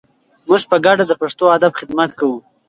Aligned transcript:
موږ 0.47 0.61
په 0.71 0.77
ګډه 0.85 1.03
د 1.07 1.13
پښتو 1.21 1.45
ادب 1.57 1.71
خدمت 1.79 2.09
کوو. 2.19 2.37